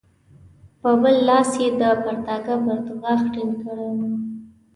په 0.81 0.89
بل 1.01 1.15
لاس 1.27 1.49
یې 1.61 1.69
د 1.79 1.83
پرتاګه 2.03 2.55
پرتوګاښ 2.65 3.21
ټینګ 3.33 3.53
کړی 3.63 3.87
وو. 3.95 4.07